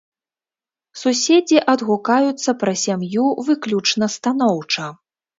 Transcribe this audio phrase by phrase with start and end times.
[1.01, 4.87] Суседзі адгукаюцца пра сям'ю выключна станоўча.